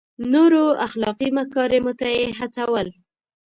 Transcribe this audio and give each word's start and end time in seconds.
نورو 0.33 0.63
اخلاقي 0.85 1.29
مکارمو 1.37 1.93
ته 1.99 2.07
یې 2.17 2.23
هڅول. 2.39 2.87